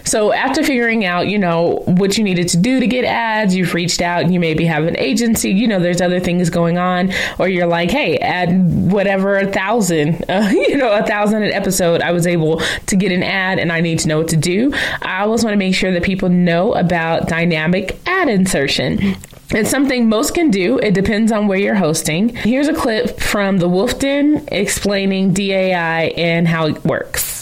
[0.03, 3.73] So after figuring out, you know, what you needed to do to get ads, you've
[3.73, 7.11] reached out and you maybe have an agency, you know, there's other things going on,
[7.39, 12.01] or you're like, hey, add whatever a thousand, uh, you know, a thousand an episode,
[12.01, 14.73] I was able to get an ad and I need to know what to do.
[15.01, 19.15] I always want to make sure that people know about dynamic ad insertion.
[19.51, 20.79] It's something most can do.
[20.79, 22.29] It depends on where you're hosting.
[22.29, 27.32] Here's a clip from the Wolf Den explaining DAI and how it works.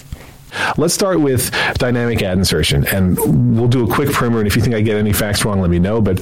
[0.77, 3.17] Let's start with dynamic ad insertion, and
[3.57, 4.39] we'll do a quick primer.
[4.39, 6.01] And if you think I get any facts wrong, let me know.
[6.01, 6.19] But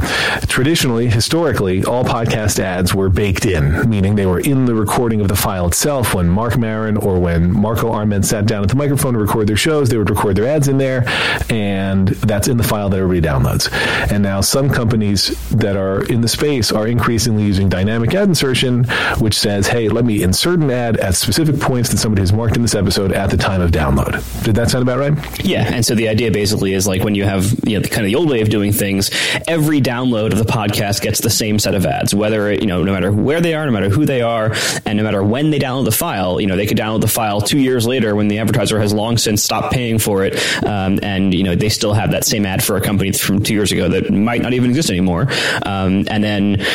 [0.47, 5.27] traditionally, historically, all podcast ads were baked in, meaning they were in the recording of
[5.27, 6.13] the file itself.
[6.13, 9.57] When Marc Maron or when Marco Arment sat down at the microphone to record their
[9.57, 11.03] shows, they would record their ads in there,
[11.49, 13.71] and that's in the file that everybody downloads.
[14.11, 18.85] And now some companies that are in the space are increasingly using dynamic ad insertion,
[19.19, 22.55] which says, hey, let me insert an ad at specific points that somebody has marked
[22.55, 24.18] in this episode at the time of download.
[24.43, 25.45] Did that sound about right?
[25.45, 28.05] Yeah, and so the idea basically is like when you have you know kind of
[28.05, 29.12] the old way of doing things,
[29.47, 32.93] every download of the podcast gets the same set of ads, whether you know no
[32.93, 34.53] matter where they are, no matter who they are,
[34.86, 36.39] and no matter when they download the file.
[36.39, 39.17] You know they could download the file two years later when the advertiser has long
[39.17, 42.63] since stopped paying for it, um, and you know they still have that same ad
[42.63, 45.27] for a company from two years ago that might not even exist anymore.
[45.65, 46.65] Um, and then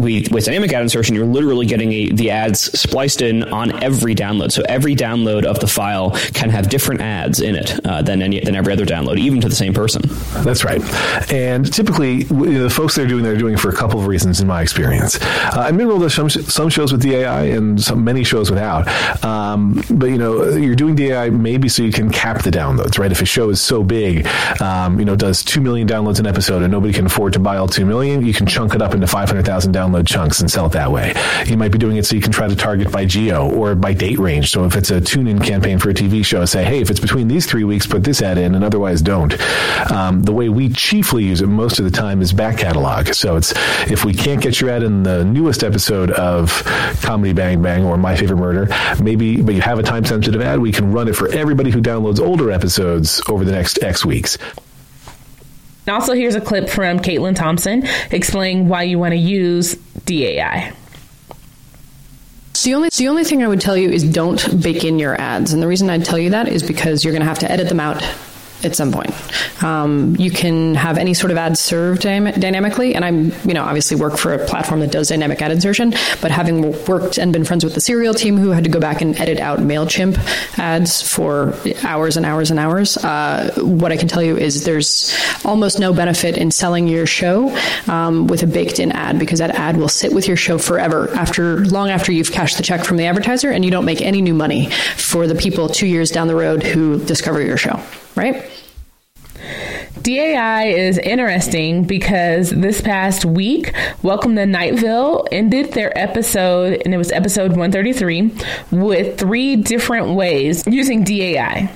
[0.00, 4.14] we, with dynamic ad insertion, you're literally getting a, the ads spliced in on every
[4.14, 4.52] download.
[4.52, 8.40] So every download of the file can have different ads in it uh, than any
[8.40, 10.02] than every other download, even to the same person.
[10.44, 10.82] That's right.
[11.32, 14.06] And typically, the folks that are doing that are doing it for a couple of
[14.06, 15.18] reasons, in my experience.
[15.20, 18.88] Uh, and Midroll does some some shows with DAI and some many shows without.
[19.24, 23.10] Um, but you know, you're doing DAI maybe so you can cap the downloads, right?
[23.10, 24.26] If a show is so big,
[24.60, 27.56] um, you know, does two million downloads an episode, and nobody can afford to buy
[27.56, 30.40] all two million, you can chunk it up into five hundred thousand downloads download chunks
[30.40, 31.14] and sell it that way.
[31.46, 33.94] You might be doing it so you can try to target by geo or by
[33.94, 34.50] date range.
[34.50, 37.00] So if it's a tune in campaign for a TV show, say, hey, if it's
[37.00, 39.34] between these three weeks, put this ad in, and otherwise don't.
[39.90, 43.08] Um, the way we chiefly use it most of the time is back catalog.
[43.08, 43.52] So it's
[43.90, 46.62] if we can't get your ad in the newest episode of
[47.02, 48.68] Comedy Bang Bang or My Favorite Murder,
[49.02, 51.80] maybe, but you have a time sensitive ad, we can run it for everybody who
[51.80, 54.38] downloads older episodes over the next X weeks.
[55.88, 59.74] And also, here's a clip from Caitlin Thompson explaining why you want to use
[60.04, 60.74] DAI.
[62.62, 65.54] The only the only thing I would tell you is don't bake in your ads,
[65.54, 67.70] and the reason I'd tell you that is because you're going to have to edit
[67.70, 68.02] them out
[68.64, 69.14] at some point.
[69.62, 73.96] Um, you can have any sort of ad served dynamically, and I'm, you know, obviously
[73.96, 75.90] work for a platform that does dynamic ad insertion.
[76.20, 79.00] But having worked and been friends with the Serial team, who had to go back
[79.00, 80.18] and edit out Mailchimp
[80.58, 85.16] ads for hours and hours and hours, uh, what I can tell you is there's
[85.44, 89.76] almost no benefit in selling your show um, with a baked-in ad because that ad
[89.76, 93.04] will sit with your show forever after long after you've cashed the check from the
[93.04, 96.34] advertiser, and you don't make any new money for the people two years down the
[96.34, 97.80] road who discover your show
[98.18, 98.47] right?
[100.02, 106.94] DAI is interesting because this past week, Welcome to Night Vale ended their episode, and
[106.94, 108.32] it was episode 133,
[108.70, 111.70] with three different ways using DAI.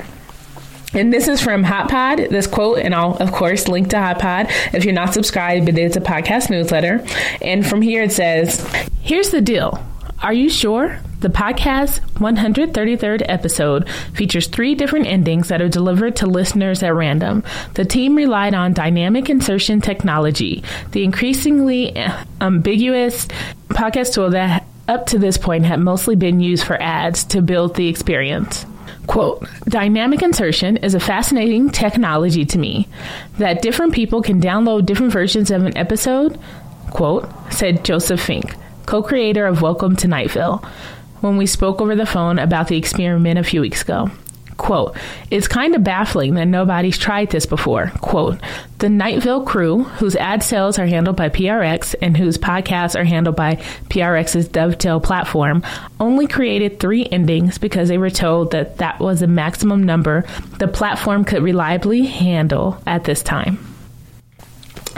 [0.94, 4.84] And this is from HotPod, this quote, and I'll, of course, link to HotPod if
[4.84, 7.04] you're not subscribed, but it's a podcast newsletter.
[7.40, 8.60] And from here it says,
[9.00, 9.82] Here's the deal.
[10.22, 11.00] Are you sure?
[11.22, 17.44] The podcast 133rd episode features three different endings that are delivered to listeners at random.
[17.74, 23.28] The team relied on dynamic insertion technology, the increasingly uh, ambiguous
[23.68, 27.76] podcast tool that up to this point had mostly been used for ads to build
[27.76, 28.66] the experience.
[29.06, 32.88] Quote, dynamic insertion is a fascinating technology to me
[33.38, 36.36] that different people can download different versions of an episode,
[36.90, 38.56] quote, said Joseph Fink,
[38.86, 40.64] co creator of Welcome to Night Vale,
[41.22, 44.10] when we spoke over the phone about the experiment a few weeks ago.
[44.58, 44.96] Quote,
[45.30, 47.90] it's kind of baffling that nobody's tried this before.
[48.00, 48.38] Quote,
[48.78, 53.04] the Night Vale crew, whose ad sales are handled by PRX and whose podcasts are
[53.04, 53.56] handled by
[53.88, 55.64] PRX's Dovetail platform,
[55.98, 60.24] only created three endings because they were told that that was the maximum number
[60.58, 63.71] the platform could reliably handle at this time.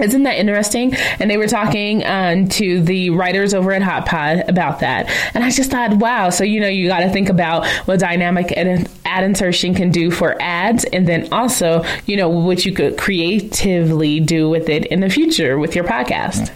[0.01, 0.95] Isn't that interesting?
[1.19, 5.09] And they were talking um, to the writers over at Hot Pod about that.
[5.35, 6.31] And I just thought, wow.
[6.31, 10.11] So, you know, you got to think about what dynamic ad, ad insertion can do
[10.11, 10.85] for ads.
[10.85, 15.59] And then also, you know, what you could creatively do with it in the future
[15.59, 16.51] with your podcast.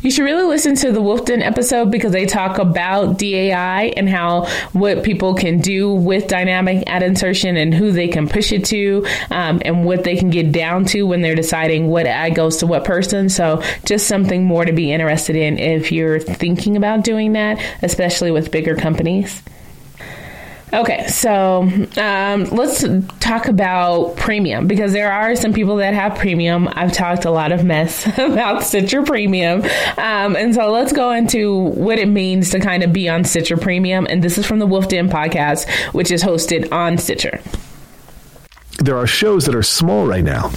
[0.00, 4.46] You should really listen to the Wolfden episode because they talk about DAI and how
[4.72, 9.06] what people can do with dynamic ad insertion and who they can push it to
[9.30, 12.66] um, and what they can get down to when they're deciding what ad goes to
[12.66, 13.28] what person.
[13.28, 18.30] So, just something more to be interested in if you're thinking about doing that, especially
[18.30, 19.42] with bigger companies.
[20.72, 21.62] Okay, so
[21.96, 22.84] um, let's
[23.20, 26.68] talk about premium because there are some people that have premium.
[26.72, 29.62] I've talked a lot of mess about Stitcher Premium.
[29.96, 33.56] Um, and so let's go into what it means to kind of be on Stitcher
[33.56, 34.06] Premium.
[34.10, 37.40] And this is from the Wolf Den podcast, which is hosted on Stitcher.
[38.78, 40.50] There are shows that are small right now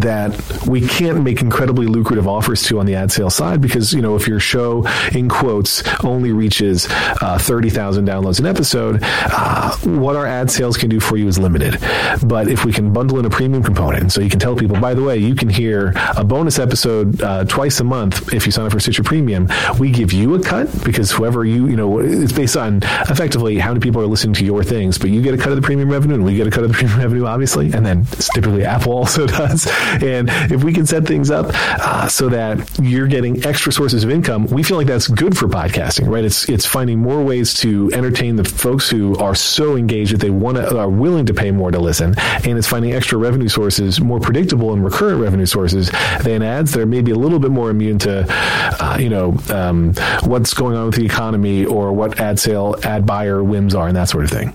[0.00, 4.02] that we can't make incredibly lucrative offers to on the ad sale side because you
[4.02, 10.16] know if your show in quotes only reaches uh, 30,000 downloads an episode uh, what
[10.16, 11.78] our ad sales can do for you is limited.
[12.22, 14.94] But if we can bundle in a premium component so you can tell people by
[14.94, 18.66] the way you can hear a bonus episode uh, twice a month if you sign
[18.66, 22.32] up for Stitcher Premium we give you a cut because whoever you you know it's
[22.32, 22.78] based on
[23.08, 25.56] effectively how many people are listening to your things but you get a cut of
[25.56, 28.04] the premium revenue and we get a cut of the premium revenue obviously and then
[28.34, 29.69] typically Apple also does
[30.02, 34.10] and if we can set things up uh, so that you're getting extra sources of
[34.10, 36.24] income, we feel like that's good for podcasting, right?
[36.24, 40.30] It's it's finding more ways to entertain the folks who are so engaged that they
[40.30, 44.00] want to are willing to pay more to listen, and it's finding extra revenue sources,
[44.00, 45.90] more predictable and recurrent revenue sources
[46.22, 49.94] than ads that are maybe a little bit more immune to, uh, you know, um,
[50.24, 53.96] what's going on with the economy or what ad sale ad buyer whims are and
[53.96, 54.54] that sort of thing.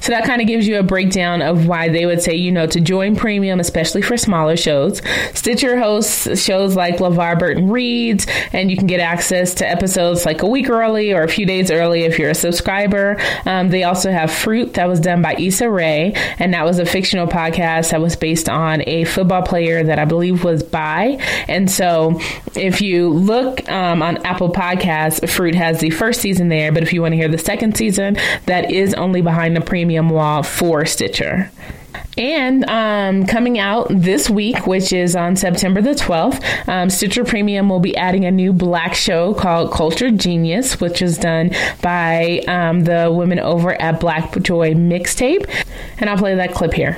[0.00, 2.66] So that kind of gives you a breakdown of why they would say, you know,
[2.66, 5.00] to join premium, especially for smaller shows.
[5.34, 10.42] Stitcher hosts shows like LeVar Burton Reads, and you can get access to episodes like
[10.42, 13.16] a week early or a few days early if you're a subscriber.
[13.46, 16.86] Um, they also have Fruit that was done by Issa Rae, and that was a
[16.86, 21.18] fictional podcast that was based on a football player that I believe was by.
[21.48, 22.20] And so
[22.54, 26.92] if you look um, on Apple Podcasts, Fruit has the first season there, but if
[26.92, 28.16] you want to hear the second season,
[28.46, 31.50] that is only behind the premium wall for Stitcher.
[32.18, 37.68] And um, coming out this week, which is on September the 12th, um, Stitcher Premium
[37.70, 42.84] will be adding a new black show called Culture Genius, which is done by um,
[42.84, 45.48] the women over at Black Joy Mixtape.
[45.98, 46.96] And I'll play that clip here.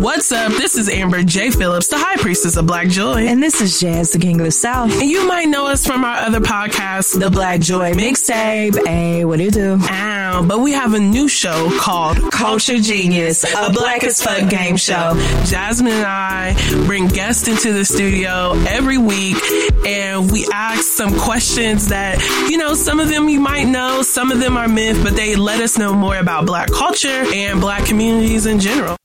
[0.00, 0.52] What's up?
[0.52, 1.50] This is Amber J.
[1.50, 3.26] Phillips, the High Priestess of Black Joy.
[3.26, 4.90] And this is Jazz, the King of the South.
[4.98, 8.86] And you might know us from our other podcast, The Black Joy Mixtape.
[8.86, 9.78] Hey, what do you do?
[9.78, 14.78] Ow, but we have a new show called Culture Genius, a black as fuck game
[14.78, 15.12] show.
[15.44, 16.54] Jasmine and I
[16.86, 19.36] bring guests into the studio every week
[19.84, 22.18] and we ask some questions that,
[22.50, 25.36] you know, some of them you might know, some of them are myth, but they
[25.36, 28.96] let us know more about black culture and black communities in general.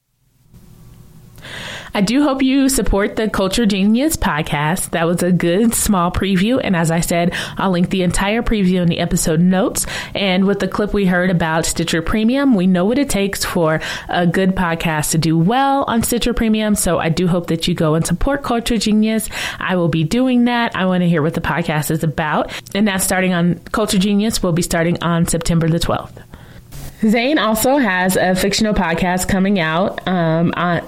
[1.95, 4.89] I do hope you support the Culture Genius podcast.
[4.89, 6.59] That was a good small preview.
[6.61, 9.85] And as I said, I'll link the entire preview in the episode notes.
[10.13, 13.79] And with the clip we heard about Stitcher Premium, we know what it takes for
[14.09, 16.75] a good podcast to do well on Stitcher Premium.
[16.75, 19.29] So I do hope that you go and support Culture Genius.
[19.57, 20.75] I will be doing that.
[20.75, 22.51] I want to hear what the podcast is about.
[22.75, 26.21] And that's starting on Culture Genius will be starting on September the 12th.
[27.09, 30.81] Zane also has a fictional podcast coming out um, on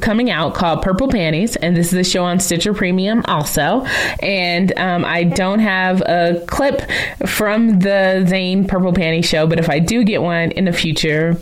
[0.00, 3.84] coming out called Purple Panties, and this is a show on Stitcher Premium also.
[4.20, 6.82] And um, I don't have a clip
[7.26, 11.36] from the Zane Purple Panty show, but if I do get one in the future,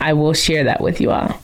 [0.00, 1.40] I will share that with you all.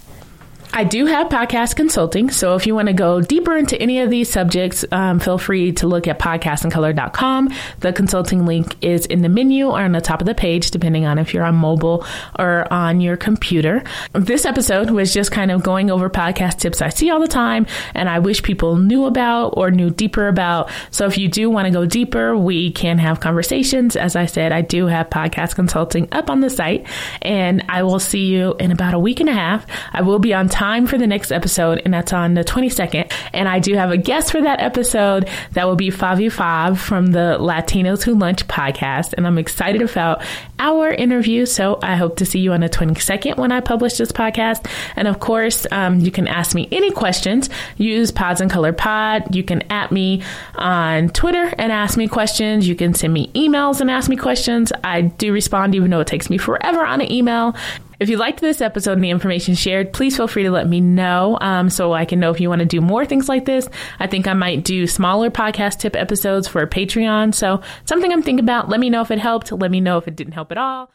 [0.77, 2.29] I do have podcast consulting.
[2.29, 5.73] So if you want to go deeper into any of these subjects, um, feel free
[5.73, 7.51] to look at podcastsincolor.com.
[7.81, 11.07] The consulting link is in the menu or on the top of the page, depending
[11.07, 12.05] on if you're on mobile
[12.39, 13.85] or on your computer.
[14.13, 17.67] This episode was just kind of going over podcast tips I see all the time
[17.95, 20.69] and I wish people knew about or knew deeper about.
[20.91, 23.97] So if you do want to go deeper, we can have conversations.
[23.97, 26.87] As I said, I do have podcast consulting up on the site
[27.23, 29.65] and I will see you in about a week and a half.
[29.95, 33.13] I will be on time for the next episode and that's on the 22nd.
[33.33, 37.13] And I do have a guest for that episode that will be Favi Fav from
[37.13, 39.15] the Latinos Who Lunch podcast.
[39.17, 40.25] And I'm excited about
[40.59, 41.47] our interview.
[41.47, 44.69] So I hope to see you on the 22nd when I publish this podcast.
[44.97, 47.49] And of course, um, you can ask me any questions.
[47.77, 49.37] Use Pods in Color Pod.
[49.37, 50.25] You can at me
[50.57, 52.67] on Twitter and ask me questions.
[52.67, 54.73] You can send me emails and ask me questions.
[54.83, 57.55] I do respond, even though it takes me forever on an email.
[57.99, 60.81] If you liked this episode and the information shared, please feel free to let me
[60.81, 63.69] know um, so I can know if you want to do more things like this.
[63.99, 67.35] I think I might do smaller podcast tip episodes for Patreon.
[67.35, 68.69] So, something I'm thinking about.
[68.69, 69.51] Let me know if it helped.
[69.53, 70.91] Let me know if it didn't help at all.